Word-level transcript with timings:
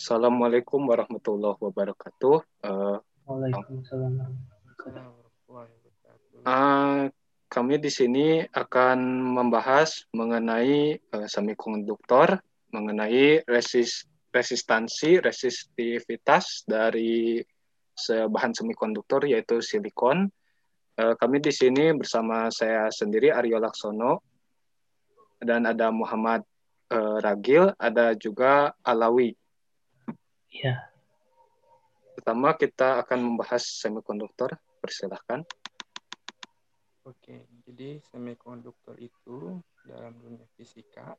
Assalamualaikum 0.00 0.88
warahmatullahi 0.88 1.60
wabarakatuh. 1.60 2.64
Uh, 2.64 2.96
Waalaikumsalam 3.28 4.32
uh, 6.48 7.12
kami 7.52 7.74
di 7.76 7.92
sini 7.92 8.40
akan 8.48 8.96
membahas 9.36 10.08
mengenai 10.16 10.96
uh, 11.12 11.28
semikonduktor, 11.28 12.40
mengenai 12.72 13.44
resist, 13.44 14.08
resistansi, 14.32 15.20
resistivitas 15.20 16.64
dari 16.64 17.44
bahan 18.08 18.56
semikonduktor 18.56 19.28
yaitu 19.28 19.60
silikon. 19.60 20.32
Uh, 20.96 21.12
kami 21.20 21.44
di 21.44 21.52
sini 21.52 21.92
bersama 21.92 22.48
saya 22.48 22.88
sendiri 22.88 23.36
Aryo 23.36 23.60
Laksono 23.60 24.24
dan 25.44 25.68
ada 25.68 25.92
Muhammad 25.92 26.40
uh, 26.88 27.20
Ragil, 27.20 27.76
ada 27.76 28.16
juga 28.16 28.72
Alawi. 28.80 29.36
Ya. 30.50 30.90
Pertama 32.18 32.52
kita 32.58 33.00
akan 33.06 33.18
membahas 33.22 33.62
semikonduktor. 33.62 34.58
Persilahkan. 34.80 35.44
Oke, 37.04 37.48
jadi 37.64 38.00
semikonduktor 38.12 38.96
itu 39.00 39.60
dalam 39.88 40.16
dunia 40.20 40.44
fisika 40.56 41.16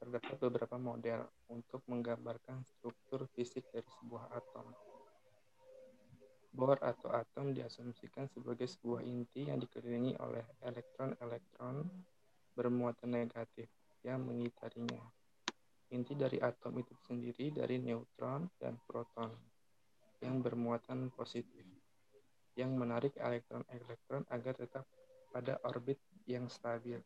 terdapat 0.00 0.36
beberapa 0.36 0.76
model 0.76 1.24
untuk 1.48 1.80
menggambarkan 1.88 2.60
struktur 2.64 3.24
fisik 3.32 3.64
dari 3.72 3.88
sebuah 4.00 4.32
atom. 4.36 4.68
Bor 6.54 6.78
atau 6.78 7.10
atom 7.10 7.56
diasumsikan 7.56 8.28
sebagai 8.30 8.68
sebuah 8.68 9.02
inti 9.02 9.48
yang 9.48 9.58
dikelilingi 9.58 10.14
oleh 10.20 10.44
elektron-elektron 10.62 11.88
bermuatan 12.52 13.10
negatif 13.10 13.66
yang 14.06 14.22
mengitarinya. 14.22 15.02
Inti 15.94 16.18
dari 16.18 16.42
atom 16.42 16.74
itu 16.82 16.90
sendiri 17.06 17.54
dari 17.54 17.78
neutron 17.78 18.50
dan 18.58 18.74
proton 18.82 19.30
yang 20.18 20.42
bermuatan 20.42 21.14
positif, 21.14 21.62
yang 22.58 22.74
menarik 22.74 23.14
elektron-elektron 23.14 24.26
agar 24.26 24.58
tetap 24.58 24.82
pada 25.30 25.54
orbit 25.62 26.02
yang 26.26 26.50
stabil. 26.50 26.98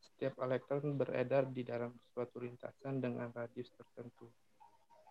Setiap 0.00 0.40
elektron 0.40 0.96
beredar 0.96 1.52
di 1.52 1.60
dalam 1.60 1.92
suatu 2.16 2.40
lintasan 2.40 3.04
dengan 3.04 3.28
radius 3.28 3.68
tertentu. 3.76 4.32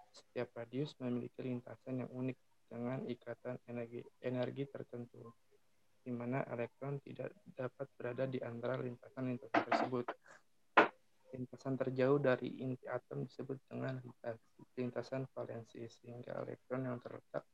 Setiap 0.09 0.57
radius 0.57 0.97
memiliki 0.97 1.45
lintasan 1.45 2.01
yang 2.01 2.09
unik 2.09 2.37
dengan 2.65 3.05
ikatan 3.05 3.61
energi, 3.69 4.01
energi 4.25 4.63
tertentu, 4.67 5.21
di 6.01 6.09
mana 6.09 6.41
elektron 6.49 6.97
tidak 7.05 7.29
dapat 7.53 7.87
berada 7.93 8.25
di 8.25 8.41
antara 8.41 8.81
lintasan-lintasan 8.81 9.63
tersebut. 9.69 10.05
Lintasan 11.71 11.87
terjauh 11.87 12.19
dari 12.19 12.51
inti 12.59 12.83
atom 12.83 13.23
disebut 13.23 13.55
dengan 13.71 13.95
lintasan 14.75 15.23
valensi, 15.31 15.79
sehingga 15.87 16.43
elektron 16.43 16.83
yang 16.83 16.99
terletak 16.99 17.47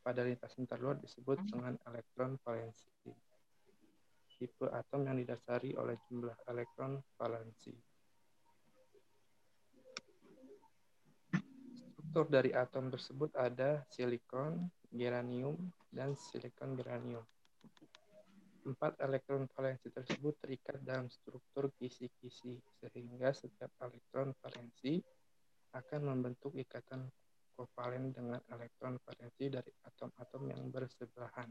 pada 0.00 0.24
lintasan 0.24 0.64
terluar 0.64 0.96
disebut 0.96 1.44
dengan 1.44 1.76
elektron 1.84 2.40
valensi. 2.40 2.88
Tipe 4.40 4.64
atom 4.64 5.04
yang 5.04 5.20
didasari 5.20 5.76
oleh 5.76 6.00
jumlah 6.08 6.32
elektron 6.48 7.04
valensi. 7.20 7.76
Struktur 11.76 12.32
dari 12.32 12.56
atom 12.56 12.88
tersebut 12.88 13.36
ada 13.36 13.84
silikon, 13.92 14.72
geranium, 14.88 15.68
dan 15.92 16.16
silikon 16.16 16.80
geranium. 16.80 17.28
Empat 18.60 19.00
elektron 19.00 19.48
valensi 19.56 19.88
tersebut 19.88 20.36
terikat 20.44 20.76
dalam 20.84 21.08
struktur 21.08 21.72
kisi-kisi, 21.80 22.60
sehingga 22.76 23.32
setiap 23.32 23.72
elektron 23.80 24.36
valensi 24.36 25.00
akan 25.72 26.00
membentuk 26.12 26.52
ikatan 26.52 27.08
kovalen 27.56 28.12
dengan 28.12 28.40
elektron 28.52 29.00
valensi 29.00 29.48
dari 29.48 29.72
atom-atom 29.88 30.42
yang 30.52 30.68
bersebelahan. 30.68 31.48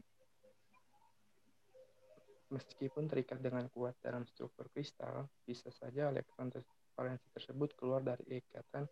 Meskipun 2.50 3.06
terikat 3.06 3.38
dengan 3.38 3.66
kuat 3.70 3.94
dalam 4.02 4.26
struktur 4.26 4.66
kristal, 4.74 5.26
bisa 5.46 5.70
saja 5.70 6.10
elektron 6.10 6.50
valensi 6.98 7.26
tersebut 7.30 7.74
keluar 7.78 8.02
dari 8.02 8.42
ikatan 8.42 8.86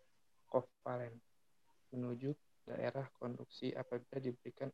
kovalen 0.47 1.15
menuju 1.91 2.31
daerah 2.67 3.07
konduksi 3.19 3.75
apabila 3.75 4.21
diberikan 4.21 4.71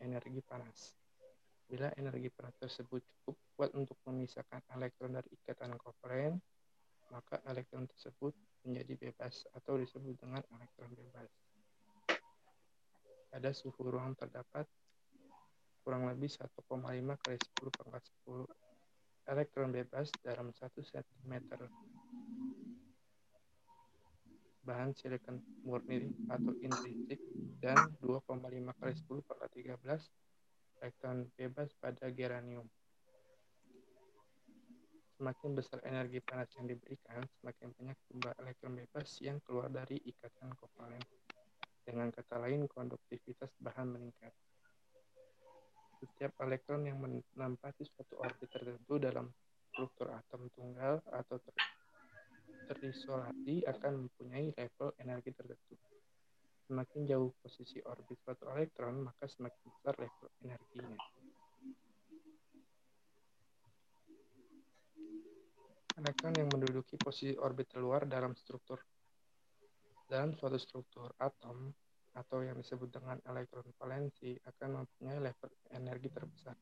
energi 0.00 0.40
panas. 0.42 1.03
Bila 1.64 1.88
energi 1.96 2.28
panas 2.28 2.54
tersebut 2.60 3.00
cukup 3.00 3.36
kuat 3.56 3.70
untuk 3.72 3.96
memisahkan 4.04 4.60
elektron 4.76 5.16
dari 5.16 5.28
ikatan 5.32 5.74
kovalen, 5.80 6.36
maka 7.08 7.40
elektron 7.48 7.88
tersebut 7.88 8.32
menjadi 8.64 8.94
bebas 8.96 9.44
atau 9.52 9.80
disebut 9.80 10.16
dengan 10.20 10.42
elektron 10.56 10.92
bebas. 10.92 11.30
Pada 13.32 13.50
suhu 13.50 13.90
ruang 13.90 14.14
terdapat 14.14 14.68
kurang 15.84 16.08
lebih 16.08 16.32
1,5 16.32 16.48
kali 17.20 17.36
10 17.36 17.76
pangkat 17.76 18.02
10 18.24 18.48
elektron 19.28 19.68
bebas 19.68 20.08
dalam 20.24 20.48
1 20.48 20.60
cm 20.80 21.32
bahan 24.64 24.96
silikon 24.96 25.44
murni 25.60 26.08
atau 26.32 26.56
intrinsik 26.64 27.20
dan 27.60 27.76
2,5 28.00 28.40
kali 28.80 28.92
10 28.96 29.28
pangkat 29.28 29.50
13 29.60 30.08
elektron 30.84 31.24
bebas 31.32 31.72
pada 31.80 32.12
geranium. 32.12 32.68
Semakin 35.16 35.56
besar 35.56 35.80
energi 35.88 36.20
panas 36.20 36.52
yang 36.60 36.68
diberikan, 36.68 37.24
semakin 37.40 37.72
banyak 37.72 37.96
jumlah 38.12 38.34
elektron 38.44 38.76
bebas 38.76 39.08
yang 39.24 39.40
keluar 39.48 39.72
dari 39.72 39.96
ikatan 40.04 40.52
kovalen. 40.60 41.00
Dengan 41.88 42.12
kata 42.12 42.36
lain, 42.36 42.68
konduktivitas 42.68 43.48
bahan 43.64 43.96
meningkat. 43.96 44.36
Setiap 46.04 46.36
elektron 46.44 46.84
yang 46.84 47.00
menempati 47.00 47.88
suatu 47.88 48.20
orbit 48.20 48.52
tertentu 48.52 49.00
dalam 49.00 49.32
struktur 49.72 50.12
atom 50.12 50.52
tunggal 50.52 51.00
atau 51.08 51.40
ter 51.40 51.56
terisolasi 52.68 53.64
akan 53.64 54.04
mempunyai 54.04 54.52
level 54.52 54.92
energi 55.00 55.32
tertentu. 55.32 55.93
Semakin 56.64 57.04
jauh 57.04 57.30
posisi 57.44 57.78
orbit 57.84 58.16
suatu 58.24 58.48
elektron, 58.48 59.04
maka 59.04 59.28
semakin 59.28 59.68
besar 59.68 59.94
level 60.00 60.28
energinya. 60.40 60.96
Elektron 65.94 66.34
yang 66.34 66.48
menduduki 66.50 66.96
posisi 66.98 67.36
orbit 67.36 67.70
terluar 67.70 68.08
dalam 68.08 68.34
struktur 68.34 68.80
dalam 70.04 70.36
suatu 70.36 70.60
struktur 70.60 71.08
atom 71.16 71.72
atau 72.14 72.44
yang 72.44 72.54
disebut 72.60 72.92
dengan 72.92 73.18
elektron 73.26 73.66
valensi 73.80 74.36
akan 74.46 74.84
mempunyai 74.84 75.18
level 75.18 75.50
energi 75.74 76.08
terbesar. 76.12 76.56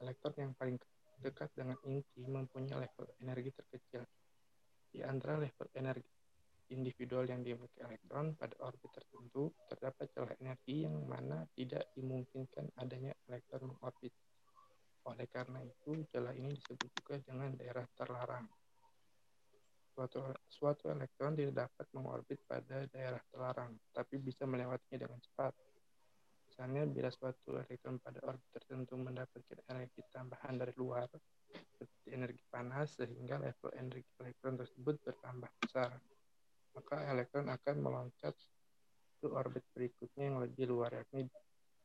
Elektron 0.00 0.34
yang 0.38 0.52
paling 0.56 0.78
dekat 1.20 1.50
dengan 1.54 1.76
inti 1.86 2.24
mempunyai 2.24 2.86
level 2.88 3.06
energi 3.20 3.50
terkecil. 3.52 4.02
Di 4.92 5.00
antara 5.04 5.36
level 5.36 5.68
energi 5.76 6.21
individual 6.72 7.28
yang 7.28 7.44
dimiliki 7.44 7.78
elektron 7.84 8.32
pada 8.34 8.56
orbit 8.64 8.88
tertentu, 8.90 9.52
terdapat 9.68 10.08
celah 10.16 10.32
energi 10.40 10.88
yang 10.88 10.96
mana 11.04 11.44
tidak 11.52 11.92
dimungkinkan 11.92 12.72
adanya 12.80 13.12
elektron 13.28 13.68
mengorbit. 13.68 14.10
Oleh 15.06 15.28
karena 15.28 15.60
itu, 15.60 16.02
celah 16.08 16.32
ini 16.32 16.56
disebut 16.56 16.88
juga 16.96 17.20
dengan 17.20 17.52
daerah 17.52 17.84
terlarang. 17.92 18.48
Suatu, 19.92 20.24
suatu 20.48 20.88
elektron 20.88 21.36
tidak 21.36 21.68
dapat 21.68 21.86
mengorbit 21.92 22.40
pada 22.48 22.88
daerah 22.88 23.20
terlarang, 23.28 23.76
tapi 23.92 24.16
bisa 24.16 24.48
melewatinya 24.48 25.04
dengan 25.04 25.20
cepat. 25.20 25.52
Misalnya, 26.48 26.88
bila 26.88 27.10
suatu 27.12 27.60
elektron 27.60 28.00
pada 28.00 28.20
orbit 28.24 28.48
tertentu 28.56 28.96
mendapatkan 28.96 29.60
energi 29.68 30.00
tambahan 30.08 30.56
dari 30.56 30.72
luar, 30.80 31.08
seperti 31.76 32.08
energi 32.16 32.44
panas, 32.48 32.96
sehingga 32.96 33.36
level 33.36 33.70
energi 33.76 34.08
elektron 34.22 34.56
tersebut 34.56 34.96
bertambah 35.04 35.50
besar 35.60 36.00
maka 36.72 37.04
elektron 37.12 37.48
akan 37.48 37.76
meloncat 37.80 38.34
ke 39.22 39.26
orbit 39.30 39.64
berikutnya 39.70 40.24
yang 40.32 40.38
lebih 40.42 40.66
luar, 40.66 40.90
yakni 40.98 41.30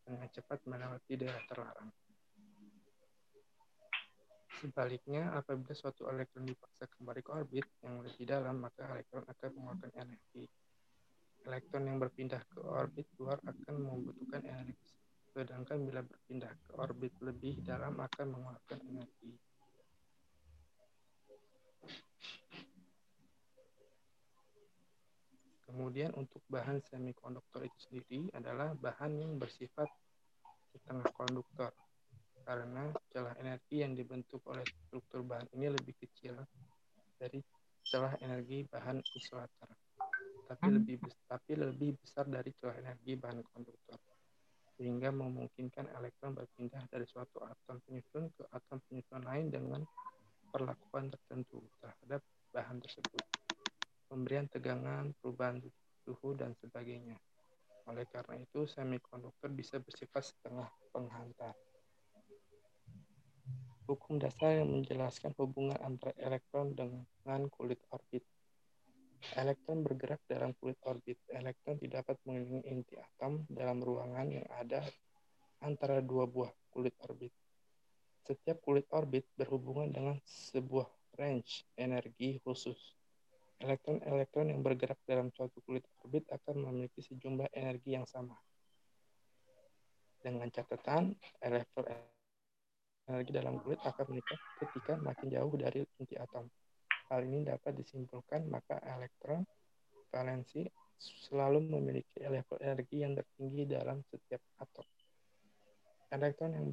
dengan 0.01 0.27
cepat 0.31 0.63
melewati 0.65 1.13
daerah 1.19 1.43
terlarang. 1.45 1.89
Sebaliknya, 4.57 5.37
apabila 5.37 5.69
suatu 5.77 6.09
elektron 6.09 6.49
dipaksa 6.49 6.89
kembali 6.97 7.21
ke 7.21 7.29
orbit 7.29 7.67
yang 7.85 8.01
lebih 8.01 8.25
dalam, 8.25 8.57
maka 8.57 8.89
elektron 8.89 9.21
akan 9.29 9.49
mengeluarkan 9.53 9.91
energi. 10.01 10.43
Elektron 11.45 11.85
yang 11.85 12.01
berpindah 12.01 12.41
ke 12.49 12.59
orbit 12.65 13.05
luar 13.21 13.37
akan 13.45 13.75
membutuhkan 13.77 14.41
energi, 14.49 14.97
sedangkan 15.29 15.85
bila 15.85 16.01
berpindah 16.01 16.49
ke 16.57 16.71
orbit 16.73 17.13
lebih 17.21 17.61
dalam 17.61 18.01
akan 18.01 18.27
mengeluarkan 18.33 18.79
energi. 18.81 19.46
Kemudian 25.77 26.09
untuk 26.17 26.41
bahan 26.49 26.81
semikonduktor 26.81 27.61
itu 27.61 27.77
sendiri 27.85 28.33
adalah 28.33 28.73
bahan 28.73 29.13
yang 29.21 29.37
bersifat 29.37 29.85
setengah 30.73 31.05
konduktor 31.13 31.69
karena 32.41 32.89
celah 33.13 33.37
energi 33.37 33.85
yang 33.85 33.93
dibentuk 33.93 34.41
oleh 34.49 34.65
struktur 34.65 35.21
bahan 35.21 35.45
ini 35.53 35.69
lebih 35.69 35.93
kecil 36.01 36.33
dari 37.21 37.45
celah 37.85 38.17
energi 38.25 38.65
bahan 38.65 39.05
isolator. 39.21 39.69
tapi 40.49 40.65
lebih 40.81 40.97
tapi 41.29 41.53
lebih 41.53 41.93
besar 42.01 42.25
dari 42.25 42.49
celah 42.57 42.81
energi 42.81 43.13
bahan 43.13 43.45
konduktor 43.45 44.01
sehingga 44.81 45.13
memungkinkan 45.13 45.93
elektron 45.93 46.33
berpindah 46.33 46.89
dari 46.89 47.05
suatu 47.05 47.37
atom 47.45 47.77
penyusun 47.85 48.33
ke 48.33 48.49
atom 48.49 48.81
penyusun 48.89 49.21
lain 49.21 49.53
dengan 49.53 49.85
perlakuan 50.49 51.13
tertentu 51.13 51.61
terhadap 51.77 52.25
bahan 52.49 52.81
tersebut. 52.81 53.46
Pemberian 54.07 54.47
tegangan, 54.47 55.11
perubahan 55.19 55.59
suhu, 56.07 56.33
dan 56.35 56.55
sebagainya. 56.63 57.19
Oleh 57.87 58.07
karena 58.07 58.39
itu, 58.39 58.63
semikonduktor 58.67 59.51
bisa 59.51 59.79
bersifat 59.83 60.31
setengah 60.31 60.67
penghantar. 60.91 61.55
Hukum 63.87 64.19
dasar 64.19 64.59
yang 64.59 64.67
menjelaskan 64.67 65.31
hubungan 65.39 65.79
antara 65.79 66.11
elektron 66.19 66.75
dengan 66.75 67.47
kulit 67.47 67.79
orbit. 67.87 68.23
Elektron 69.35 69.83
bergerak 69.83 70.19
dalam 70.27 70.51
kulit 70.59 70.75
orbit. 70.83 71.19
Elektron 71.31 71.79
tidak 71.79 72.03
dapat 72.03 72.19
mengelilingi 72.27 72.63
inti 72.67 72.95
atom 72.99 73.47
dalam 73.47 73.79
ruangan 73.79 74.27
yang 74.27 74.47
ada 74.59 74.83
antara 75.63 76.03
dua 76.03 76.27
buah 76.27 76.51
kulit 76.71 76.93
orbit. 77.07 77.31
Setiap 78.27 78.59
kulit 78.59 78.85
orbit 78.91 79.23
berhubungan 79.39 79.87
dengan 79.87 80.15
sebuah 80.27 80.87
range 81.15 81.63
energi 81.79 82.43
khusus. 82.43 82.77
Elektron-elektron 83.57 84.53
yang 84.53 84.61
bergerak 84.61 85.01
dalam 85.09 85.33
suatu 85.33 85.57
kulit 85.65 85.81
orbit 86.05 86.29
akan 86.29 86.69
memiliki 86.69 87.01
sejumlah 87.01 87.49
energi 87.57 87.97
yang 87.97 88.05
sama. 88.05 88.37
Dengan 90.21 90.45
catatan, 90.53 91.17
elektron 91.41 91.89
energi 93.09 93.31
dalam 93.33 93.57
kulit 93.65 93.81
akan 93.81 94.05
meningkat 94.13 94.39
ketika 94.61 94.93
makin 95.01 95.27
jauh 95.33 95.53
dari 95.57 95.81
inti 95.97 96.13
atom. 96.21 96.45
Hal 97.09 97.25
ini 97.25 97.47
dapat 97.47 97.73
disimpulkan 97.73 98.45
maka 98.45 98.77
elektron 98.83 99.41
valensi 100.13 100.67
selalu 100.99 101.65
memiliki 101.65 102.21
level 102.25 102.61
energi 102.61 103.01
yang 103.01 103.17
tertinggi 103.17 103.63
dalam 103.65 104.05
setiap 104.05 104.41
atom. 104.61 104.85
Elektron 106.13 106.51
yang 106.53 106.67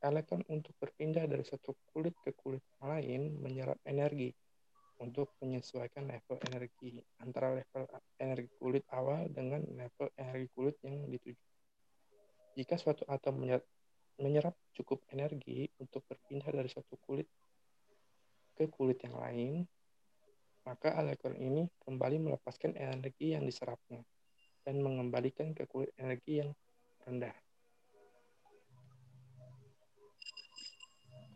elektron 0.00 0.40
untuk 0.48 0.72
berpindah 0.80 1.28
dari 1.28 1.44
satu 1.44 1.76
kulit 1.92 2.16
ke 2.24 2.32
kulit 2.32 2.64
lain 2.80 3.36
menyerap 3.44 3.76
energi 3.84 4.32
untuk 5.00 5.32
menyesuaikan 5.40 6.04
level 6.04 6.36
energi 6.52 7.00
antara 7.24 7.56
level 7.56 7.88
energi 8.20 8.52
kulit 8.60 8.84
awal 8.92 9.24
dengan 9.32 9.64
level 9.64 10.12
energi 10.20 10.48
kulit 10.52 10.76
yang 10.84 11.08
dituju. 11.08 11.44
Jika 12.54 12.76
suatu 12.76 13.08
atom 13.08 13.40
menyerap 14.20 14.52
cukup 14.76 15.00
energi 15.08 15.64
untuk 15.80 16.04
berpindah 16.04 16.52
dari 16.52 16.68
suatu 16.68 17.00
kulit 17.00 17.24
ke 18.52 18.68
kulit 18.68 19.00
yang 19.00 19.16
lain, 19.16 19.64
maka 20.68 20.92
elektron 21.00 21.40
ini 21.40 21.64
kembali 21.80 22.20
melepaskan 22.20 22.76
energi 22.76 23.32
yang 23.32 23.48
diserapnya 23.48 24.04
dan 24.60 24.84
mengembalikan 24.84 25.56
ke 25.56 25.64
kulit 25.64 25.96
energi 25.96 26.44
yang 26.44 26.52
rendah. 27.08 27.32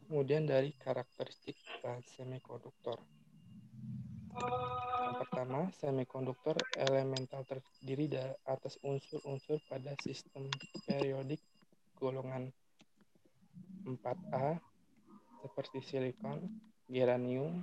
Kemudian 0.04 0.44
dari 0.44 0.76
karakteristik 0.76 1.56
bahan 1.80 2.04
semikonduktor. 2.04 3.00
Yang 4.34 5.16
pertama, 5.22 5.70
semikonduktor 5.78 6.58
elemental 6.74 7.46
terdiri 7.46 8.10
dari 8.10 8.34
atas 8.50 8.74
unsur-unsur 8.82 9.62
pada 9.70 9.94
sistem 10.02 10.50
periodik 10.82 11.38
golongan 11.94 12.50
4A 13.86 14.58
seperti 15.44 15.78
silikon, 15.84 16.50
geranium, 16.90 17.62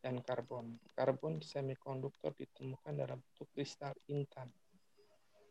dan 0.00 0.22
karbon. 0.22 0.78
Karbon 0.94 1.42
semikonduktor 1.42 2.30
ditemukan 2.38 2.94
dalam 2.94 3.18
bentuk 3.18 3.50
kristal 3.52 3.90
intan. 4.06 4.46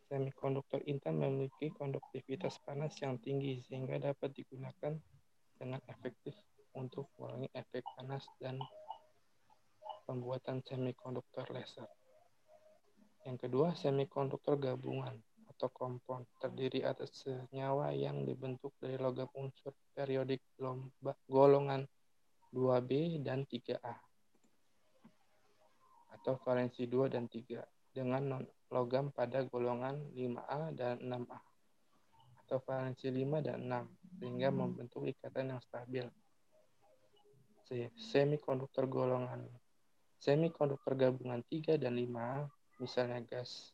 Semikonduktor 0.08 0.80
intan 0.88 1.20
memiliki 1.20 1.68
konduktivitas 1.76 2.56
panas 2.64 2.96
yang 3.04 3.20
tinggi 3.20 3.60
sehingga 3.68 4.00
dapat 4.00 4.32
digunakan 4.32 4.96
dengan 5.60 5.80
efektif 5.92 6.32
untuk 6.72 7.12
mengurangi 7.20 7.52
efek 7.52 7.84
panas 7.98 8.24
dan 8.40 8.56
pembuatan 10.06 10.62
semikonduktor 10.62 11.50
laser. 11.50 11.90
Yang 13.26 13.50
kedua, 13.50 13.74
semikonduktor 13.74 14.54
gabungan 14.54 15.18
atau 15.50 15.66
kompon 15.74 16.22
terdiri 16.38 16.86
atas 16.86 17.26
senyawa 17.26 17.90
yang 17.90 18.22
dibentuk 18.22 18.76
dari 18.78 18.94
logam 19.00 19.26
unsur 19.34 19.74
periodik 19.96 20.44
golongan 21.26 21.82
2B 22.54 23.18
dan 23.24 23.42
3A 23.42 23.96
atau 26.14 26.38
valensi 26.44 26.86
2 26.86 27.08
dan 27.10 27.26
3 27.26 27.64
dengan 27.90 28.22
non 28.22 28.44
logam 28.68 29.08
pada 29.10 29.42
golongan 29.48 29.96
5A 30.12 30.76
dan 30.76 31.00
6A 31.00 31.40
atau 32.46 32.58
valensi 32.62 33.08
5 33.10 33.42
dan 33.42 33.58
6 33.66 34.22
sehingga 34.22 34.48
membentuk 34.54 35.08
ikatan 35.08 35.56
yang 35.56 35.62
stabil. 35.64 36.06
Semikonduktor 37.98 38.86
golongan 38.86 39.42
semikonduktor 40.20 40.96
gabungan 40.96 41.44
3 41.48 41.76
dan 41.80 41.94
5 41.94 42.82
misalnya 42.82 43.20
gas 43.24 43.72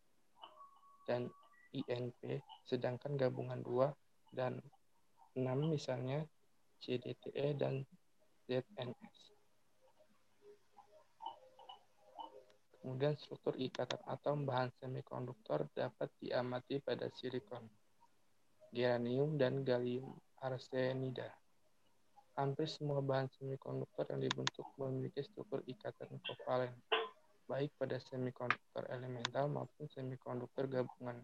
dan 1.07 1.27
INP, 1.73 2.45
sedangkan 2.69 3.17
gabungan 3.17 3.59
2 3.65 3.91
dan 4.37 4.61
6 5.35 5.43
misalnya 5.73 6.23
CDTE 6.83 7.57
dan 7.57 7.83
ZNS. 8.47 9.19
Kemudian 12.83 13.15
struktur 13.15 13.55
ikatan 13.55 14.03
atom 14.11 14.43
bahan 14.43 14.75
semikonduktor 14.83 15.71
dapat 15.71 16.11
diamati 16.19 16.83
pada 16.83 17.07
silikon, 17.15 17.63
geranium, 18.75 19.39
dan 19.39 19.63
gallium 19.63 20.19
arsenida. 20.43 21.31
Hampir 22.33 22.65
semua 22.65 23.05
bahan 23.05 23.29
semikonduktor 23.29 24.09
yang 24.09 24.25
dibentuk 24.25 24.65
memiliki 24.81 25.21
struktur 25.21 25.61
ikatan 25.69 26.17
kovalen, 26.25 26.73
baik 27.45 27.77
pada 27.77 28.01
semikonduktor 28.01 28.89
elemental 28.89 29.53
maupun 29.53 29.85
semikonduktor 29.93 30.65
gabungan. 30.65 31.21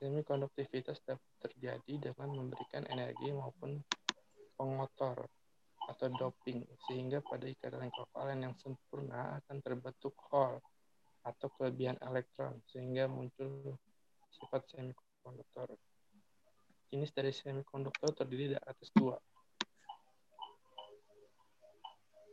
Semikonduktivitas 0.00 1.04
dapat 1.04 1.28
terjadi 1.44 2.08
dengan 2.08 2.32
memberikan 2.32 2.88
energi 2.88 3.36
maupun 3.36 3.84
pengotor 4.56 5.28
atau 5.92 6.08
doping, 6.08 6.64
sehingga 6.88 7.20
pada 7.20 7.44
ikatan 7.44 7.92
kovalen 7.92 8.48
yang 8.48 8.56
sempurna 8.56 9.44
akan 9.44 9.60
terbentuk 9.60 10.16
hole 10.32 10.56
atau 11.20 11.52
kelebihan 11.52 12.00
elektron, 12.00 12.56
sehingga 12.72 13.04
muncul 13.12 13.76
sifat 14.32 14.64
semikonduktor. 14.72 15.76
Jenis 16.88 17.12
dari 17.12 17.28
semikonduktor 17.28 18.16
terdiri 18.16 18.56
dari 18.56 18.64
atas 18.64 18.88
dua, 18.96 19.20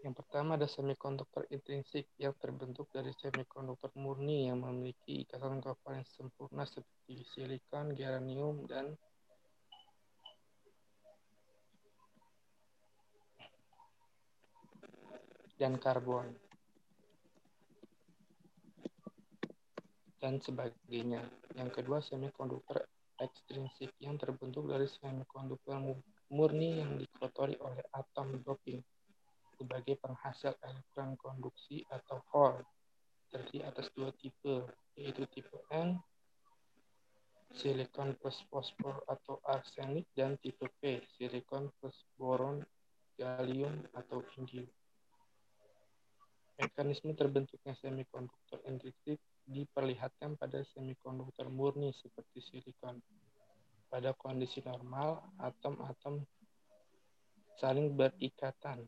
yang 0.06 0.13
pertama 0.13 0.54
ada 0.54 0.70
semikonduktor 0.70 1.50
intrinsik 1.50 2.06
yang 2.22 2.38
terbentuk 2.38 2.86
dari 2.94 3.10
semikonduktor 3.18 3.89
murni 3.98 4.46
yang 4.46 4.62
memiliki 4.62 5.25
ikatan 5.25 5.58
kovalen 5.58 6.06
sempurna 6.06 6.70
seperti 6.70 7.25
silikon, 7.34 7.98
geranium, 7.98 8.70
dan 8.70 8.94
dan 15.58 15.74
karbon 15.82 16.38
dan 20.22 20.38
sebagainya. 20.38 21.25
Yang 21.58 21.70
kedua 21.82 22.06
semikonduktor 22.06 22.86
ekstrinsik 23.18 23.98
yang 23.98 24.22
terbentuk 24.22 24.70
dari 24.70 24.86
semikonduktor 24.86 25.82
murni 26.30 26.86
yang 26.86 27.01
dikotori 27.01 27.58
oleh 27.58 27.82
atom 27.98 28.46
doping 28.46 28.77
sebagai 29.58 29.98
penghasil 29.98 30.54
elektron 30.62 31.18
konduksi 31.18 31.82
atau 31.90 32.22
Hall 32.32 32.62
terdiri 33.28 33.66
atas 33.68 33.92
dua 33.92 34.14
tipe, 34.16 34.64
yaitu 34.96 35.28
tipe 35.28 35.58
N, 35.74 36.00
silikon 37.58 38.16
plus 38.16 38.40
fosfor 38.48 39.04
atau 39.08 39.44
arsenik, 39.44 40.08
dan 40.16 40.40
tipe 40.40 40.64
P, 40.80 41.04
silikon 41.20 41.68
plus 41.80 41.96
boron, 42.16 42.64
gallium, 43.20 43.84
atau 43.92 44.24
indium. 44.40 44.70
Mekanisme 46.58 47.14
terbentuknya 47.14 47.78
semikonduktor 47.78 48.64
intrinsik 48.66 49.22
diperlihatkan 49.46 50.40
pada 50.42 50.66
semikonduktor 50.74 51.52
murni 51.54 51.94
seperti 51.94 52.42
silikon. 52.42 52.98
Pada 53.88 54.12
kondisi 54.18 54.60
normal, 54.66 55.22
atom-atom 55.40 56.26
saling 57.62 57.96
berikatan 57.96 58.84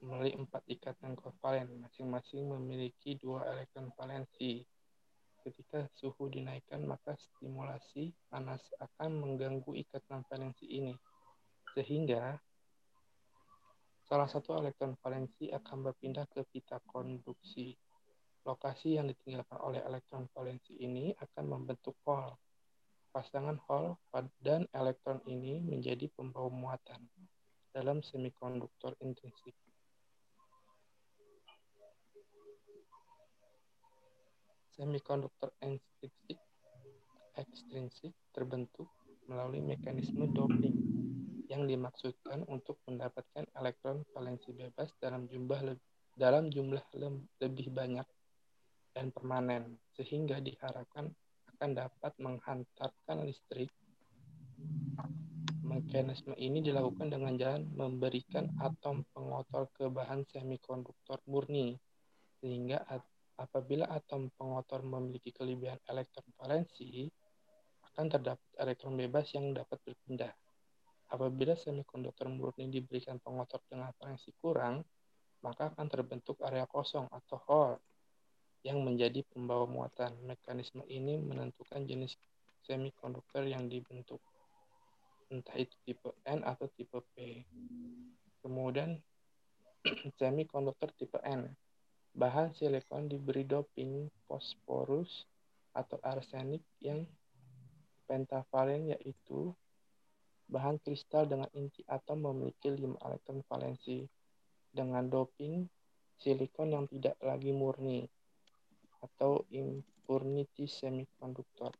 melalui 0.00 0.36
empat 0.36 0.64
ikatan 0.66 1.16
kovalen, 1.16 1.80
masing-masing 1.80 2.48
memiliki 2.48 3.16
dua 3.20 3.44
elektron 3.52 3.92
valensi. 3.94 4.64
Ketika 5.40 5.88
suhu 5.96 6.28
dinaikkan, 6.28 6.84
maka 6.84 7.16
stimulasi 7.16 8.12
panas 8.28 8.60
akan 8.76 9.20
mengganggu 9.24 9.72
ikatan 9.72 10.20
valensi 10.28 10.68
ini, 10.68 10.92
sehingga 11.72 12.36
salah 14.04 14.28
satu 14.28 14.56
elektron 14.60 15.00
valensi 15.00 15.48
akan 15.48 15.88
berpindah 15.88 16.28
ke 16.28 16.44
pita 16.52 16.76
konduksi 16.84 17.72
Lokasi 18.40 18.96
yang 18.96 19.12
ditinggalkan 19.12 19.60
oleh 19.60 19.84
elektron 19.84 20.24
valensi 20.32 20.72
ini 20.80 21.12
akan 21.12 21.44
membentuk 21.44 21.92
hole. 22.08 22.40
Pasangan 23.12 23.60
hole 23.68 24.00
dan 24.40 24.64
elektron 24.72 25.20
ini 25.28 25.60
menjadi 25.60 26.08
pembawa 26.16 26.48
muatan 26.48 27.04
dalam 27.76 28.00
semikonduktor 28.00 28.96
intrinsik. 29.04 29.52
Semikonduktor 34.70 35.50
intrinsik 35.60 36.38
ekstrinsik 37.38 38.12
terbentuk 38.34 38.86
melalui 39.30 39.62
mekanisme 39.62 40.28
doping 40.34 40.74
yang 41.50 41.66
dimaksudkan 41.66 42.46
untuk 42.46 42.78
mendapatkan 42.86 43.46
elektron 43.58 44.06
valensi 44.14 44.54
bebas 44.54 44.94
dalam 45.02 45.26
jumlah 45.26 45.60
lebih, 45.66 45.86
dalam 46.14 46.46
jumlah 46.46 46.82
lebih 47.42 47.74
banyak 47.74 48.06
dan 48.94 49.10
permanen 49.10 49.78
sehingga 49.94 50.38
diharapkan 50.38 51.10
akan 51.54 51.70
dapat 51.74 52.12
menghantarkan 52.22 53.26
listrik. 53.26 53.70
Mekanisme 55.62 56.34
ini 56.34 56.62
dilakukan 56.62 57.10
dengan 57.14 57.38
jalan 57.38 57.62
memberikan 57.74 58.50
atom 58.58 59.06
pengotor 59.14 59.70
ke 59.74 59.86
bahan 59.86 60.26
semikonduktor 60.26 61.22
murni 61.30 61.78
sehingga 62.42 62.82
apabila 63.40 63.88
atom 63.88 64.28
pengotor 64.36 64.84
memiliki 64.84 65.32
kelebihan 65.32 65.80
elektron 65.88 66.28
valensi, 66.36 67.08
akan 67.90 68.06
terdapat 68.12 68.48
elektron 68.60 68.94
bebas 69.00 69.32
yang 69.32 69.56
dapat 69.56 69.80
berpindah. 69.80 70.30
Apabila 71.10 71.58
semikonduktor 71.58 72.30
murni 72.30 72.70
diberikan 72.70 73.18
pengotor 73.18 73.58
dengan 73.66 73.90
valensi 73.98 74.30
kurang, 74.38 74.84
maka 75.40 75.72
akan 75.72 75.88
terbentuk 75.88 76.38
area 76.44 76.68
kosong 76.68 77.08
atau 77.10 77.40
hole 77.48 77.74
yang 78.62 78.84
menjadi 78.84 79.24
pembawa 79.24 79.64
muatan. 79.64 80.14
Mekanisme 80.22 80.84
ini 80.86 81.16
menentukan 81.18 81.82
jenis 81.88 82.14
semikonduktor 82.62 83.48
yang 83.48 83.66
dibentuk, 83.66 84.20
entah 85.32 85.56
itu 85.56 85.74
tipe 85.88 86.12
N 86.28 86.44
atau 86.44 86.68
tipe 86.76 87.00
P. 87.16 87.42
Kemudian 88.44 89.00
semikonduktor 90.20 90.92
tipe 90.94 91.18
N 91.24 91.48
Bahan 92.10 92.50
silikon 92.52 93.06
diberi 93.06 93.46
doping 93.46 94.10
fosforus 94.26 95.24
atau 95.70 95.96
arsenik 96.02 96.66
yang 96.82 97.06
pentavalen 98.10 98.90
yaitu 98.90 99.54
bahan 100.50 100.82
kristal 100.82 101.30
dengan 101.30 101.46
inti 101.54 101.86
atom 101.86 102.26
memiliki 102.26 102.74
5 102.74 102.98
elektron 103.06 103.40
valensi 103.46 104.02
dengan 104.74 105.06
doping 105.06 105.70
silikon 106.18 106.74
yang 106.74 106.84
tidak 106.90 107.14
lagi 107.22 107.54
murni 107.54 108.02
atau 109.00 109.46
impurity 109.54 110.66
semiconductor 110.66 111.70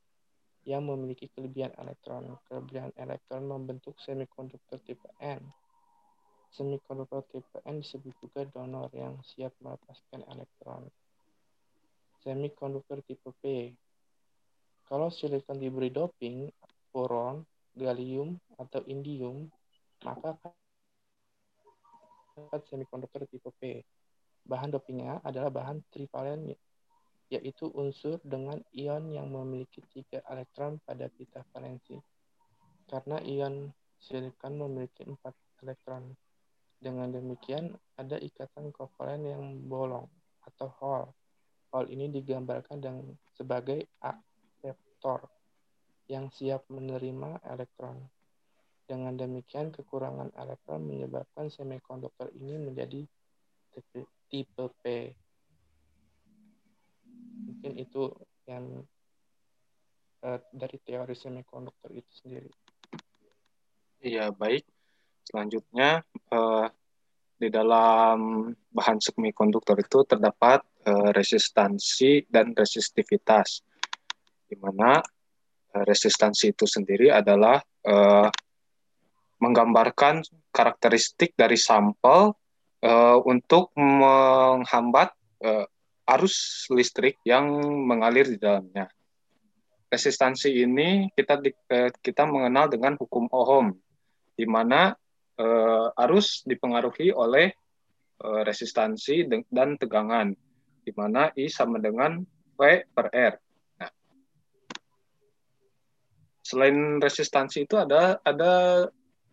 yang 0.63 0.87
memiliki 0.87 1.27
kelebihan 1.35 1.75
elektron. 1.77 2.39
Kelebihan 2.47 2.95
elektron 2.95 3.45
membentuk 3.51 3.99
semikonduktor 3.99 4.79
tipe 4.87 5.11
N 5.19 5.43
Semikonduktor 6.51 7.23
tipe 7.31 7.63
N 7.63 7.79
disebut 7.79 8.15
juga 8.19 8.43
donor 8.51 8.91
yang 8.91 9.23
siap 9.23 9.55
melepaskan 9.63 10.27
elektron. 10.27 10.91
Semikonduktor 12.27 13.01
tipe 13.07 13.31
P. 13.39 13.71
Kalau 14.91 15.09
silikon 15.15 15.63
diberi 15.63 15.95
doping, 15.95 16.51
boron, 16.91 17.47
gallium, 17.79 18.35
atau 18.59 18.83
indium, 18.91 19.47
maka 20.03 20.35
dapat 22.35 22.61
semikonduktor 22.67 23.31
tipe 23.31 23.51
P. 23.63 23.87
Bahan 24.43 24.75
dopingnya 24.75 25.23
adalah 25.23 25.55
bahan 25.55 25.87
trivalen, 25.95 26.51
yaitu 27.31 27.71
unsur 27.79 28.19
dengan 28.27 28.59
ion 28.75 29.15
yang 29.15 29.31
memiliki 29.31 29.79
tiga 29.95 30.19
elektron 30.27 30.83
pada 30.83 31.07
pita 31.07 31.47
valensi. 31.55 31.95
Karena 32.91 33.23
ion 33.23 33.71
silikon 34.03 34.59
memiliki 34.59 35.07
empat 35.07 35.39
elektron. 35.63 36.11
Dengan 36.81 37.13
demikian, 37.13 37.77
ada 38.01 38.17
ikatan 38.17 38.73
kovalen 38.73 39.29
yang 39.29 39.45
bolong 39.69 40.09
atau 40.49 40.73
hole. 40.81 41.13
Hole 41.69 41.93
ini 41.93 42.09
digambarkan 42.09 42.81
dengan 42.81 43.05
sebagai 43.37 43.85
akseptor 44.01 45.29
yang 46.09 46.33
siap 46.33 46.65
menerima 46.73 47.45
elektron. 47.45 48.01
Dengan 48.89 49.13
demikian, 49.15 49.71
kekurangan 49.71 50.33
elektron 50.35 50.83
menyebabkan 50.89 51.53
semikonduktor 51.53 52.33
ini 52.35 52.57
menjadi 52.59 53.05
tipe 54.33 54.65
P. 54.81 55.15
Mungkin 57.45 57.77
itu 57.77 58.09
yang 58.49 58.83
uh, 60.25 60.41
dari 60.51 60.81
teori 60.81 61.15
semikonduktor 61.15 61.93
itu 61.93 62.11
sendiri. 62.25 62.51
Iya, 64.01 64.33
baik. 64.33 64.80
Selanjutnya, 65.27 66.03
uh, 66.33 66.67
di 67.41 67.49
dalam 67.49 68.51
bahan 68.53 68.99
semikonduktor 69.01 69.81
itu 69.81 70.05
terdapat 70.05 70.61
uh, 70.85 71.11
resistansi 71.17 72.29
dan 72.29 72.53
resistivitas, 72.53 73.65
di 74.45 74.61
mana 74.61 75.01
uh, 75.73 75.85
resistansi 75.89 76.53
itu 76.53 76.69
sendiri 76.69 77.09
adalah 77.09 77.63
uh, 77.89 78.29
menggambarkan 79.41 80.21
karakteristik 80.53 81.33
dari 81.33 81.57
sampel 81.57 82.37
uh, 82.85 83.19
untuk 83.25 83.73
menghambat 83.73 85.17
uh, 85.41 85.65
arus 86.17 86.69
listrik 86.75 87.17
yang 87.25 87.49
mengalir 87.89 88.29
di 88.29 88.37
dalamnya. 88.37 88.91
Resistansi 89.91 90.55
ini 90.55 91.11
kita 91.17 91.41
di, 91.41 91.51
kita 91.99 92.23
mengenal 92.29 92.71
dengan 92.71 92.95
hukum 92.95 93.27
Ohm, 93.33 93.75
di 94.39 94.47
mana 94.47 94.95
uh, 95.41 95.89
arus 96.05 96.45
dipengaruhi 96.45 97.17
oleh 97.17 97.49
uh, 98.21 98.43
resistansi 98.45 99.25
dan 99.49 99.81
tegangan, 99.81 100.37
di 100.85 100.93
mana 100.93 101.33
I 101.35 101.49
sama 101.49 101.81
dengan 101.81 102.21
V 102.55 102.61
per 102.93 103.09
R. 103.09 103.35
Nah, 103.81 103.93
selain 106.45 107.01
resistansi 107.01 107.65
itu 107.65 107.81
ada 107.81 108.21
ada 108.21 108.85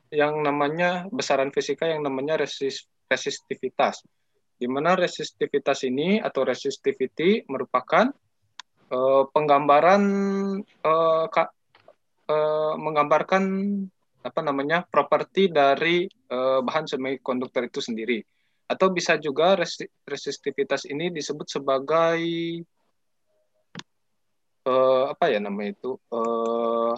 yang 0.07 0.39
namanya 0.39 1.03
besaran 1.11 1.51
fisika 1.51 1.83
yang 1.83 1.99
namanya 1.99 2.39
resist, 2.39 2.87
resistivitas, 3.11 4.07
di 4.55 4.67
mana 4.71 4.95
resistivitas 4.95 5.83
ini 5.83 6.23
atau 6.23 6.47
resistivity 6.47 7.43
merupakan 7.51 8.07
uh, 8.95 9.23
penggambaran 9.35 10.03
uh, 10.63 11.25
ka, 11.27 11.51
uh, 12.31 12.73
menggambarkan 12.79 13.43
apa 14.27 14.39
namanya 14.43 14.83
properti 14.83 15.47
dari 15.47 16.03
uh, 16.29 16.59
bahan 16.59 16.85
semikonduktor 16.85 17.71
itu 17.71 17.79
sendiri. 17.79 18.19
Atau 18.67 18.91
bisa 18.91 19.15
juga 19.15 19.55
resistivitas 20.03 20.83
ini 20.91 21.07
disebut 21.07 21.47
sebagai 21.47 22.19
uh, 24.67 25.03
apa 25.15 25.25
ya 25.31 25.39
namanya 25.39 25.71
itu 25.71 25.95
uh, 26.11 26.95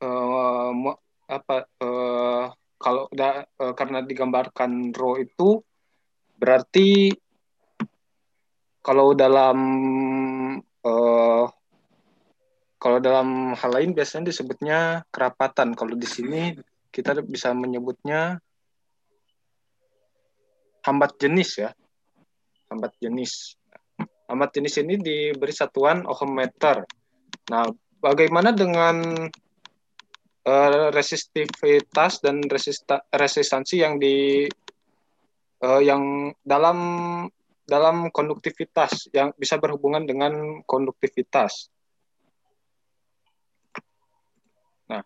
uh, 0.00 0.72
apa 1.28 1.56
uh, 1.84 2.44
kalau 2.82 3.06
da, 3.14 3.46
uh, 3.62 3.74
karena 3.76 4.02
digambarkan 4.02 4.90
row 4.96 5.20
itu 5.20 5.62
berarti 6.40 7.14
kalau 8.82 9.14
dalam 9.14 9.58
uh, 10.82 11.46
kalau 12.82 12.98
dalam 12.98 13.54
hal 13.54 13.70
lain 13.70 13.94
biasanya 13.94 14.34
disebutnya 14.34 15.06
kerapatan. 15.14 15.78
Kalau 15.78 15.94
di 15.94 16.08
sini 16.10 16.50
kita 16.90 17.14
bisa 17.22 17.54
menyebutnya 17.54 18.42
hambat 20.82 21.14
jenis 21.22 21.62
ya. 21.62 21.70
Hambat 22.74 22.98
jenis. 22.98 23.54
Hambat 24.26 24.50
jenis 24.58 24.82
ini 24.82 24.98
diberi 24.98 25.54
satuan 25.54 26.02
ohm 26.10 26.34
meter. 26.34 26.82
Nah, 27.54 27.70
bagaimana 28.02 28.50
dengan 28.50 28.98
uh, 30.42 30.88
resistivitas 30.90 32.18
dan 32.18 32.42
resista, 32.50 32.98
resistansi 33.14 33.78
yang 33.78 34.02
di 34.02 34.50
uh, 35.62 35.78
yang 35.78 36.34
dalam 36.42 36.78
dalam 37.66 38.10
konduktivitas 38.10 39.08
yang 39.14 39.30
bisa 39.38 39.56
berhubungan 39.58 40.02
dengan 40.02 40.62
konduktivitas. 40.66 41.70
Nah, 44.90 45.02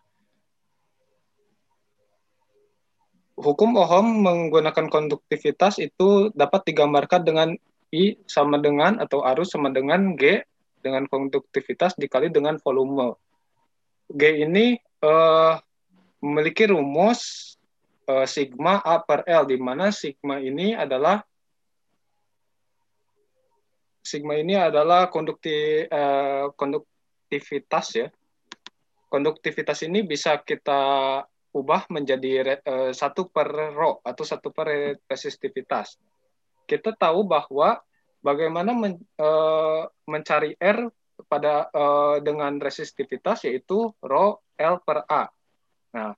hukum 3.37 3.77
Ohm 3.77 4.25
menggunakan 4.25 4.89
konduktivitas 4.89 5.77
itu 5.77 6.33
dapat 6.33 6.65
digambarkan 6.65 7.21
dengan 7.23 7.49
I 7.87 8.19
sama 8.27 8.59
dengan 8.59 8.99
atau 8.99 9.23
arus 9.23 9.55
sama 9.55 9.71
dengan 9.71 10.17
G 10.19 10.43
dengan 10.83 11.07
konduktivitas 11.07 11.95
dikali 11.95 12.27
dengan 12.27 12.59
volume. 12.59 13.15
G 14.11 14.43
ini 14.43 14.75
uh, 15.03 15.55
memiliki 16.19 16.67
rumus 16.67 17.53
uh, 18.07 18.27
sigma 18.27 18.83
A 18.83 18.99
per 19.03 19.23
L, 19.27 19.47
di 19.47 19.55
mana 19.59 19.91
sigma 19.91 20.39
ini 20.39 20.75
adalah 20.75 21.23
sigma 24.07 24.39
ini 24.39 24.55
adalah 24.55 25.11
kondukti, 25.11 25.83
uh, 25.83 26.55
konduktivitas 26.55 27.87
ya. 27.99 28.07
Konduktivitas 29.11 29.83
ini 29.83 30.07
bisa 30.07 30.39
kita 30.39 30.79
ubah 31.51 31.83
menjadi 31.91 32.59
uh, 32.63 32.91
satu 32.95 33.27
per 33.27 33.75
rho 33.75 33.99
atau 33.99 34.23
satu 34.23 34.55
per 34.55 34.95
resistivitas. 35.11 35.99
Kita 36.63 36.95
tahu 36.95 37.27
bahwa 37.27 37.83
bagaimana 38.23 38.71
men, 38.71 38.95
uh, 39.19 39.87
mencari 40.07 40.55
R 40.55 40.87
pada 41.27 41.67
uh, 41.71 42.23
dengan 42.23 42.59
resistivitas 42.63 43.43
yaitu 43.43 43.91
rho 43.99 44.39
L 44.55 44.75
per 44.83 45.03
A. 45.07 45.27
Nah, 45.95 46.13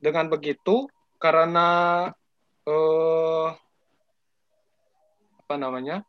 dengan 0.00 0.26
begitu 0.32 0.88
karena 1.20 1.68
uh, 2.66 3.48
apa 5.50 5.58
namanya 5.58 6.06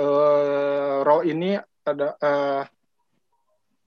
uh, 0.00 1.04
rho 1.04 1.20
ini 1.28 1.60
ada 1.84 2.16
uh, 2.16 2.64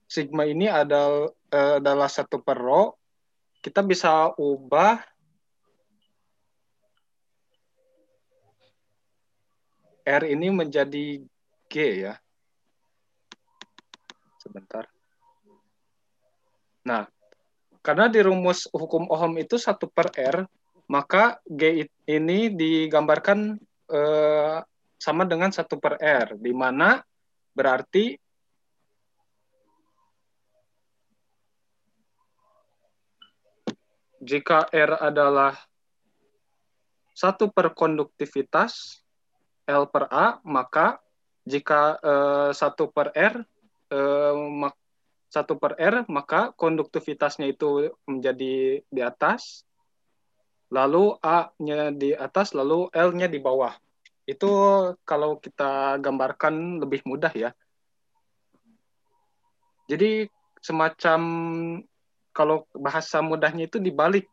sigma 0.06 0.46
ini 0.46 0.70
adalah 0.70 1.26
uh, 1.26 1.82
adalah 1.82 2.06
satu 2.06 2.38
per 2.38 2.54
rho 2.54 2.94
kita 3.66 3.82
bisa 3.82 4.30
ubah 4.38 5.02
R 10.06 10.22
ini 10.22 10.54
menjadi 10.54 11.18
G 11.66 11.74
ya. 12.06 12.14
Sebentar. 14.38 14.86
Nah, 16.86 17.10
karena 17.82 18.06
di 18.06 18.22
rumus 18.22 18.70
hukum 18.70 19.10
Ohm 19.10 19.34
itu 19.42 19.58
satu 19.58 19.90
per 19.90 20.14
R, 20.14 20.46
maka 20.86 21.42
G 21.46 21.86
ini 22.06 22.50
digambarkan 22.54 23.58
eh, 23.90 24.58
sama 24.96 25.22
dengan 25.28 25.50
satu 25.52 25.76
per 25.76 26.00
R, 26.00 26.38
di 26.40 26.50
mana 26.56 27.02
berarti 27.52 28.16
jika 34.22 34.66
R 34.72 34.98
adalah 34.98 35.54
satu 37.16 37.48
per 37.52 37.72
konduktivitas, 37.76 39.02
L 39.68 39.88
per 39.88 40.08
A, 40.08 40.40
maka 40.44 41.00
jika 41.46 41.96
satu 42.52 42.90
per 42.90 43.14
R 43.14 43.40
satu 45.26 45.58
per 45.58 45.76
R, 45.76 46.06
maka 46.08 46.54
konduktivitasnya 46.54 47.50
itu 47.50 47.92
menjadi 48.06 48.80
di 48.86 49.00
atas, 49.02 49.65
lalu 50.70 51.14
A-nya 51.22 51.94
di 51.94 52.10
atas, 52.16 52.52
lalu 52.54 52.90
L-nya 52.90 53.30
di 53.30 53.38
bawah. 53.38 53.74
Itu 54.26 54.50
kalau 55.06 55.38
kita 55.38 56.02
gambarkan 56.02 56.82
lebih 56.82 57.06
mudah 57.06 57.30
ya. 57.30 57.50
Jadi 59.86 60.26
semacam 60.58 61.20
kalau 62.34 62.66
bahasa 62.74 63.22
mudahnya 63.22 63.70
itu 63.70 63.78
dibalik. 63.78 64.26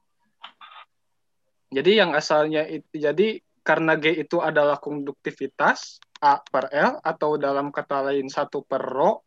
Jadi 1.69 2.01
yang 2.01 2.17
asalnya 2.17 2.65
itu 2.65 2.89
jadi 2.97 3.37
karena 3.61 3.95
G 3.95 4.25
itu 4.25 4.41
adalah 4.41 4.81
konduktivitas 4.81 6.03
A 6.19 6.41
per 6.41 6.73
L 6.73 6.99
atau 6.99 7.37
dalam 7.37 7.69
kata 7.69 8.11
lain 8.11 8.27
satu 8.27 8.65
per 8.65 8.81
rho 8.81 9.21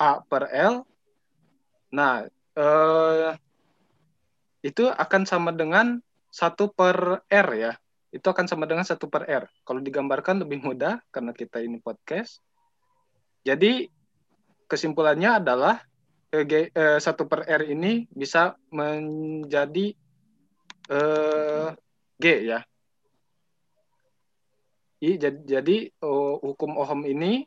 A 0.00 0.24
per 0.24 0.48
L. 0.50 0.82
Nah, 1.92 2.26
eh, 2.58 3.30
itu 4.66 4.88
akan 4.90 5.22
sama 5.24 5.54
dengan 5.54 6.02
satu 6.28 6.70
per 6.72 7.24
R 7.26 7.48
ya. 7.56 7.72
Itu 8.08 8.32
akan 8.32 8.48
sama 8.48 8.64
dengan 8.64 8.84
satu 8.84 9.08
per 9.08 9.28
R. 9.28 9.44
Kalau 9.64 9.80
digambarkan 9.84 10.44
lebih 10.44 10.64
mudah 10.64 11.00
karena 11.12 11.36
kita 11.36 11.60
ini 11.60 11.80
podcast. 11.80 12.40
Jadi 13.44 13.88
kesimpulannya 14.68 15.40
adalah 15.40 15.80
eh, 16.32 16.44
eh, 16.72 16.98
satu 17.00 17.28
per 17.28 17.44
R 17.48 17.68
ini 17.68 18.08
bisa 18.12 18.56
menjadi 18.72 19.92
eh, 20.88 21.68
G 22.18 22.24
ya 22.50 22.60
jadi, 24.98 25.38
jadi 25.46 25.76
uh, 26.02 26.42
hukum 26.42 26.74
Ohm 26.74 27.06
ini 27.06 27.46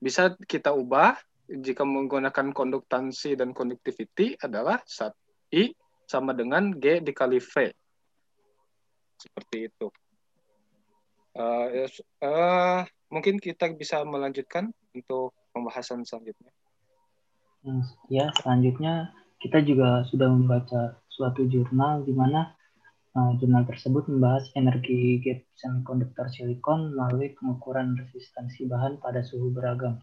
bisa 0.00 0.36
kita 0.36 0.76
ubah 0.76 1.16
jika 1.48 1.82
menggunakan 1.82 2.52
konduktansi 2.52 3.34
dan 3.40 3.56
konduktiviti 3.56 4.36
adalah 4.38 4.84
I 5.50 5.72
sama 6.06 6.36
dengan 6.36 6.76
G 6.76 7.00
dikali 7.00 7.40
V. 7.40 7.72
Seperti 9.20 9.68
itu. 9.68 9.86
Uh, 11.36 11.86
uh, 12.24 12.82
mungkin 13.12 13.36
kita 13.38 13.70
bisa 13.76 14.02
melanjutkan 14.02 14.72
untuk 14.96 15.36
pembahasan 15.52 16.02
selanjutnya. 16.02 16.50
Hmm, 17.60 17.84
ya, 18.08 18.32
selanjutnya 18.40 19.12
kita 19.38 19.60
juga 19.60 20.02
sudah 20.08 20.32
membaca 20.32 20.96
suatu 21.12 21.44
jurnal 21.46 22.02
di 22.08 22.16
mana 22.16 22.56
Uh, 23.10 23.34
jurnal 23.42 23.66
tersebut 23.66 24.06
membahas 24.06 24.46
energi 24.54 25.18
gap 25.18 25.42
semikonduktor 25.58 26.30
silikon 26.30 26.94
melalui 26.94 27.34
pengukuran 27.34 27.98
resistansi 27.98 28.70
bahan 28.70 29.02
pada 29.02 29.26
suhu 29.26 29.50
beragam. 29.50 29.98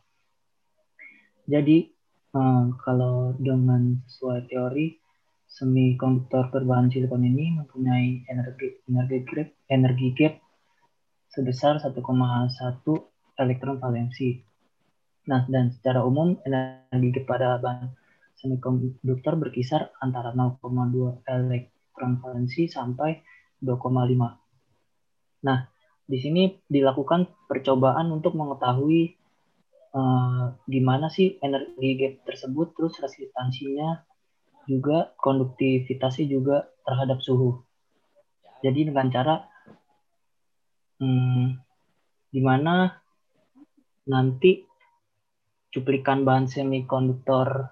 Jadi, 1.47 1.87
uh, 2.35 2.67
kalau 2.83 3.31
dengan 3.39 4.03
sesuai 4.11 4.51
teori, 4.51 4.99
semikonduktor 5.47 6.51
berbahan 6.51 6.91
silikon 6.91 7.23
ini 7.23 7.55
mempunyai 7.55 8.27
energi 8.27 8.83
energi 8.91 9.17
gap, 9.23 9.47
energi 9.71 10.07
gap 10.13 10.33
sebesar 11.31 11.79
1,1 11.79 11.95
elektron 13.39 13.79
valensi. 13.79 14.43
Nah, 15.27 15.43
dan 15.47 15.71
secara 15.71 16.03
umum 16.03 16.35
energi 16.43 17.09
gap 17.15 17.25
pada 17.25 17.57
bahan 17.57 17.95
semikonduktor 18.37 19.33
berkisar 19.39 19.89
antara 20.03 20.35
0,2 20.35 21.25
elektron 21.25 22.21
valensi 22.21 22.69
sampai 22.69 23.23
2,5. 23.63 25.41
Nah, 25.47 25.59
di 26.07 26.17
sini 26.21 26.43
dilakukan 26.69 27.49
percobaan 27.49 28.13
untuk 28.13 28.37
mengetahui 28.37 29.15
uh, 29.95 30.53
gimana 30.69 31.09
sih 31.09 31.39
energi 31.41 31.89
gap 31.97 32.13
tersebut, 32.29 32.77
terus 32.77 32.95
resistansinya 33.01 34.05
juga 34.67 35.15
konduktivitasnya 35.17 36.27
juga 36.27 36.67
terhadap 36.83 37.23
suhu. 37.23 37.63
Jadi 38.61 38.91
dengan 38.91 39.07
cara 39.07 39.47
hmm, 40.99 41.57
di 42.35 42.41
mana 42.43 42.91
nanti 44.07 44.67
cuplikan 45.71 46.27
bahan 46.27 46.47
semikonduktor 46.51 47.71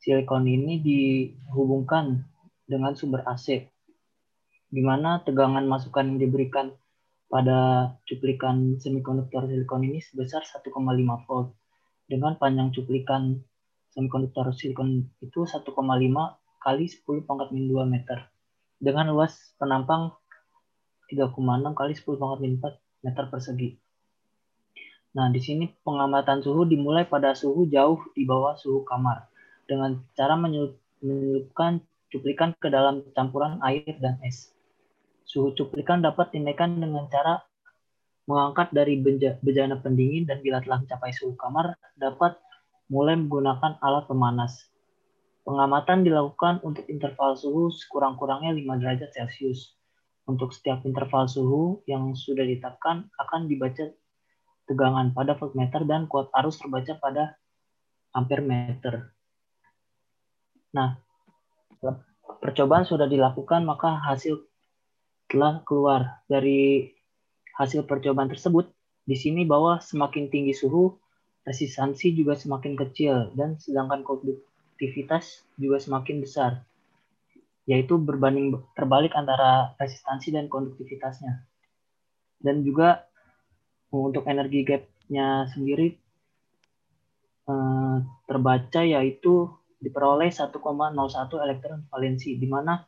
silikon 0.00 0.48
ini 0.48 0.80
dihubungkan 0.80 2.24
dengan 2.64 2.96
sumber 2.96 3.24
AC, 3.28 3.68
di 4.72 4.82
mana 4.82 5.20
tegangan 5.20 5.68
masukan 5.68 6.08
yang 6.14 6.18
diberikan 6.20 6.72
pada 7.30 7.92
cuplikan 8.08 8.80
semikonduktor 8.80 9.46
silikon 9.46 9.86
ini 9.86 10.00
sebesar 10.02 10.42
1,5 10.42 10.72
volt. 11.28 11.54
Dengan 12.10 12.34
panjang 12.42 12.74
cuplikan 12.74 13.38
semikonduktor 13.90 14.54
silikon 14.54 15.10
itu 15.22 15.46
1,5 15.46 15.66
kali 16.60 16.84
10 16.86 17.26
pangkat 17.26 17.48
min 17.50 17.66
2 17.66 17.84
meter. 17.86 18.30
Dengan 18.80 19.12
luas 19.12 19.54
penampang 19.60 20.14
3,6 21.10 21.36
kali 21.74 21.92
10 21.92 22.20
pangkat 22.20 22.38
min 22.40 22.54
4 22.62 23.04
meter 23.04 23.24
persegi. 23.28 23.70
Nah, 25.10 25.26
di 25.34 25.42
sini 25.42 25.66
pengamatan 25.82 26.38
suhu 26.38 26.62
dimulai 26.62 27.02
pada 27.02 27.34
suhu 27.34 27.66
jauh 27.66 27.98
di 28.14 28.22
bawah 28.22 28.54
suhu 28.54 28.86
kamar 28.86 29.26
dengan 29.66 29.98
cara 30.14 30.38
menyelupkan 30.38 31.82
cuplikan 32.10 32.54
ke 32.58 32.70
dalam 32.70 33.02
campuran 33.14 33.58
air 33.66 33.98
dan 33.98 34.22
es. 34.22 34.54
Suhu 35.26 35.50
cuplikan 35.54 35.98
dapat 36.02 36.30
dinaikkan 36.30 36.78
dengan 36.78 37.10
cara 37.10 37.42
mengangkat 38.30 38.70
dari 38.70 39.02
bejana 39.42 39.82
pendingin 39.82 40.30
dan 40.30 40.38
bila 40.38 40.62
telah 40.62 40.78
mencapai 40.78 41.10
suhu 41.10 41.34
kamar 41.34 41.74
dapat 41.98 42.38
mulai 42.90 43.14
menggunakan 43.14 43.78
alat 43.78 44.04
pemanas. 44.10 44.66
Pengamatan 45.46 46.02
dilakukan 46.04 46.60
untuk 46.66 46.84
interval 46.90 47.38
suhu 47.38 47.70
sekurang-kurangnya 47.72 48.52
5 48.52 48.82
derajat 48.82 49.10
Celcius. 49.14 49.78
Untuk 50.28 50.52
setiap 50.52 50.84
interval 50.84 51.30
suhu 51.30 51.80
yang 51.88 52.12
sudah 52.12 52.44
ditetapkan 52.44 53.08
akan 53.16 53.48
dibaca 53.48 53.88
tegangan 54.68 55.10
pada 55.10 55.34
voltmeter 55.34 55.82
dan 55.88 56.06
kuat 56.06 56.30
arus 56.38 56.60
terbaca 56.60 56.94
pada 57.00 57.34
ampere 58.14 58.42
meter. 58.44 59.10
Nah, 60.70 60.98
percobaan 62.38 62.86
sudah 62.86 63.10
dilakukan, 63.10 63.66
maka 63.66 63.98
hasil 63.98 64.38
telah 65.26 65.62
keluar 65.66 66.22
dari 66.30 66.90
hasil 67.58 67.86
percobaan 67.86 68.30
tersebut. 68.30 68.70
Di 69.02 69.18
sini 69.18 69.42
bahwa 69.42 69.82
semakin 69.82 70.30
tinggi 70.30 70.54
suhu, 70.54 70.94
resistansi 71.44 72.12
juga 72.12 72.36
semakin 72.36 72.76
kecil 72.76 73.32
dan 73.32 73.56
sedangkan 73.56 74.04
konduktivitas 74.04 75.44
juga 75.56 75.80
semakin 75.80 76.20
besar, 76.20 76.64
yaitu 77.64 77.96
berbanding 77.96 78.60
terbalik 78.76 79.16
antara 79.16 79.72
resistansi 79.80 80.32
dan 80.32 80.52
konduktivitasnya. 80.52 81.44
Dan 82.40 82.64
juga 82.64 83.04
untuk 83.92 84.24
energi 84.28 84.64
gap-nya 84.64 85.50
sendiri 85.52 85.96
eh, 87.48 87.96
terbaca 88.28 88.80
yaitu 88.84 89.50
diperoleh 89.80 90.28
1,01 90.28 90.52
elektron 91.40 91.80
valensi, 91.88 92.36
di 92.36 92.48
mana 92.48 92.84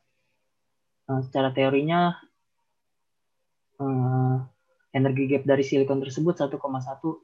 eh, 1.08 1.20
secara 1.24 1.50
teorinya 1.56 2.12
eh, 3.80 4.36
energi 4.92 5.24
gap 5.24 5.42
dari 5.48 5.64
silikon 5.64 6.04
tersebut 6.04 6.36
1,1 6.36 6.52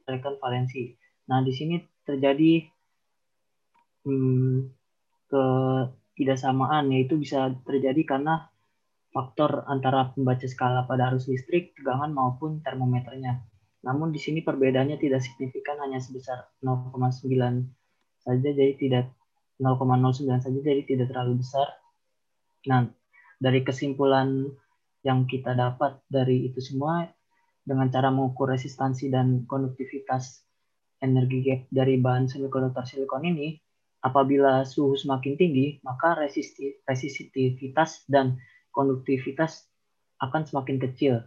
elektron 0.09 0.37
valensi. 0.41 1.08
Nah, 1.29 1.45
di 1.45 1.53
sini 1.53 1.77
terjadi 2.01 2.65
hmm, 4.09 4.65
ketidaksamaan, 5.29 6.89
yaitu 6.89 7.21
bisa 7.21 7.53
terjadi 7.61 8.01
karena 8.01 8.49
faktor 9.13 9.65
antara 9.69 10.09
pembaca 10.09 10.45
skala 10.49 10.89
pada 10.89 11.13
arus 11.13 11.29
listrik, 11.29 11.77
tegangan 11.77 12.09
maupun 12.09 12.65
termometernya. 12.65 13.45
Namun 13.85 14.09
di 14.09 14.19
sini 14.19 14.41
perbedaannya 14.41 14.97
tidak 14.97 15.21
signifikan, 15.21 15.77
hanya 15.85 16.01
sebesar 16.01 16.49
0,9 16.65 16.97
saja, 18.19 18.49
jadi 18.49 18.73
tidak 18.75 19.05
0,09 19.61 20.43
saja, 20.43 20.59
jadi 20.59 20.81
tidak 20.83 21.13
terlalu 21.13 21.45
besar. 21.45 21.77
Nah, 22.67 22.89
dari 23.39 23.63
kesimpulan 23.63 24.49
yang 25.05 25.23
kita 25.29 25.55
dapat 25.55 26.01
dari 26.11 26.51
itu 26.51 26.59
semua, 26.59 27.07
dengan 27.63 27.87
cara 27.87 28.09
mengukur 28.09 28.49
resistansi 28.49 29.13
dan 29.13 29.45
konduktivitas 29.45 30.48
energi 30.99 31.39
gap 31.43 31.61
dari 31.71 31.99
bahan 31.99 32.27
semikonduktor 32.27 32.83
silikon 32.83 33.23
ini, 33.27 33.55
apabila 34.03 34.63
suhu 34.63 34.95
semakin 34.95 35.35
tinggi, 35.35 35.79
maka 35.83 36.15
resistivitas 36.87 38.07
dan 38.07 38.39
konduktivitas 38.71 39.67
akan 40.19 40.43
semakin 40.47 40.77
kecil. 40.79 41.23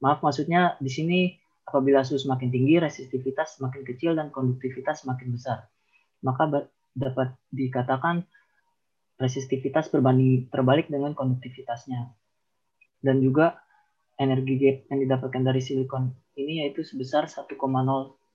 Maaf, 0.00 0.20
maksudnya 0.20 0.76
di 0.80 0.92
sini 0.92 1.20
apabila 1.64 2.04
suhu 2.04 2.20
semakin 2.20 2.52
tinggi, 2.52 2.76
resistivitas 2.80 3.56
semakin 3.60 3.82
kecil 3.84 4.12
dan 4.16 4.28
konduktivitas 4.28 5.04
semakin 5.04 5.32
besar. 5.32 5.68
Maka 6.20 6.68
dapat 6.96 7.36
dikatakan 7.52 8.24
resistivitas 9.16 9.88
berbanding 9.88 10.48
terbalik 10.52 10.88
dengan 10.92 11.16
konduktivitasnya. 11.16 12.12
Dan 13.04 13.20
juga 13.20 13.60
energi 14.16 14.54
gap 14.60 14.76
yang 14.92 15.00
didapatkan 15.04 15.42
dari 15.44 15.60
silikon 15.60 16.12
ini 16.38 16.64
yaitu 16.64 16.86
sebesar 16.86 17.26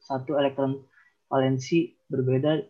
1,01 0.05 0.39
elektron 0.39 0.83
valensi 1.29 1.93
berbeda 2.09 2.63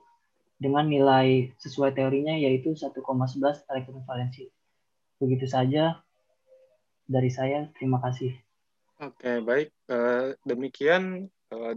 dengan 0.60 0.92
nilai 0.92 1.56
sesuai 1.56 1.96
teorinya 1.96 2.36
yaitu 2.36 2.76
1,11 2.76 3.00
elektron 3.72 4.04
valensi. 4.04 4.52
Begitu 5.20 5.48
saja 5.48 6.04
dari 7.08 7.32
saya. 7.32 7.72
Terima 7.80 8.04
kasih. 8.04 8.36
Oke, 9.00 9.40
baik. 9.40 9.72
Uh, 9.88 10.36
demikian 10.44 11.32
uh, 11.56 11.76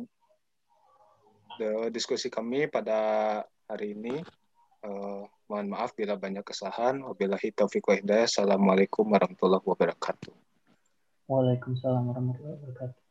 diskusi 1.95 2.27
kami 2.27 2.67
pada 2.67 2.99
hari 3.71 3.95
ini. 3.95 4.19
Uh, 4.83 5.23
mohon 5.47 5.71
maaf 5.71 5.95
bila 5.95 6.19
banyak 6.19 6.43
kesalahan. 6.43 6.99
Wabillahi 7.07 7.55
taufiq 7.55 7.87
wa 7.87 7.95
hidayah. 7.95 8.27
Assalamualaikum 8.27 9.07
warahmatullahi 9.07 9.63
wabarakatuh. 9.63 10.35
Waalaikumsalam 11.31 12.11
warahmatullahi 12.11 12.59
wabarakatuh. 12.59 13.02